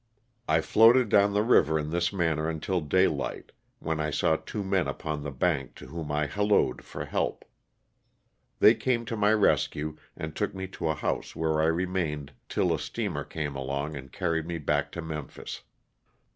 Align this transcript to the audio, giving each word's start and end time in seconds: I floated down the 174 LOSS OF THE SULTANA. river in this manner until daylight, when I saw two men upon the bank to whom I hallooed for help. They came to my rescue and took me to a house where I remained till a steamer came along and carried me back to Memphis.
I 0.47 0.61
floated 0.61 1.09
down 1.09 1.33
the 1.33 1.41
174 1.41 1.59
LOSS 1.59 1.77
OF 1.85 1.91
THE 1.91 2.01
SULTANA. 2.01 2.39
river 2.39 2.39
in 2.39 2.39
this 2.39 2.39
manner 2.41 2.49
until 2.49 2.81
daylight, 2.81 3.51
when 3.77 3.99
I 3.99 4.09
saw 4.09 4.35
two 4.35 4.63
men 4.63 4.87
upon 4.87 5.21
the 5.21 5.29
bank 5.29 5.75
to 5.75 5.85
whom 5.85 6.11
I 6.11 6.25
hallooed 6.25 6.81
for 6.83 7.05
help. 7.05 7.45
They 8.57 8.73
came 8.73 9.05
to 9.05 9.15
my 9.15 9.31
rescue 9.31 9.97
and 10.17 10.35
took 10.35 10.55
me 10.55 10.65
to 10.69 10.87
a 10.89 10.95
house 10.95 11.35
where 11.35 11.61
I 11.61 11.65
remained 11.65 12.33
till 12.49 12.73
a 12.73 12.79
steamer 12.79 13.23
came 13.23 13.55
along 13.55 13.95
and 13.95 14.11
carried 14.11 14.47
me 14.47 14.57
back 14.57 14.91
to 14.93 15.03
Memphis. 15.03 15.61